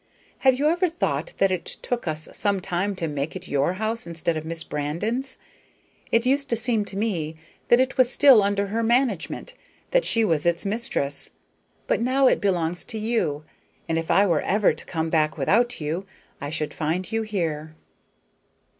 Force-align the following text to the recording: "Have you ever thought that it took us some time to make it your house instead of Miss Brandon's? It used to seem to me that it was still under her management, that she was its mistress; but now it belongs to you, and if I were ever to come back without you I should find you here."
"Have 0.39 0.57
you 0.57 0.67
ever 0.67 0.89
thought 0.89 1.35
that 1.37 1.51
it 1.51 1.63
took 1.63 2.07
us 2.07 2.27
some 2.31 2.59
time 2.59 2.95
to 2.95 3.07
make 3.07 3.35
it 3.35 3.47
your 3.47 3.73
house 3.73 4.07
instead 4.07 4.35
of 4.35 4.43
Miss 4.43 4.63
Brandon's? 4.63 5.37
It 6.11 6.25
used 6.25 6.49
to 6.49 6.55
seem 6.55 6.85
to 6.85 6.97
me 6.97 7.35
that 7.67 7.79
it 7.79 7.99
was 7.99 8.09
still 8.11 8.41
under 8.41 8.65
her 8.65 8.81
management, 8.81 9.53
that 9.91 10.03
she 10.03 10.25
was 10.25 10.47
its 10.47 10.65
mistress; 10.65 11.29
but 11.85 12.01
now 12.01 12.25
it 12.25 12.41
belongs 12.41 12.83
to 12.85 12.97
you, 12.97 13.45
and 13.87 13.99
if 13.99 14.09
I 14.09 14.25
were 14.25 14.41
ever 14.41 14.73
to 14.73 14.85
come 14.85 15.11
back 15.11 15.37
without 15.37 15.79
you 15.79 16.07
I 16.41 16.49
should 16.49 16.73
find 16.73 17.11
you 17.11 17.21
here." 17.21 17.75